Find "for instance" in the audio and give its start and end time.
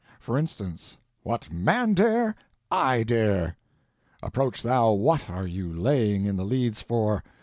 0.19-0.97